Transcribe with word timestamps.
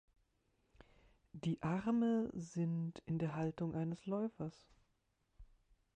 Die 1.33 1.61
Arme 1.61 2.31
sind 2.33 3.03
in 3.05 3.19
der 3.19 3.35
Haltung 3.35 3.75
eines 3.75 4.07
Läufers. 4.07 4.65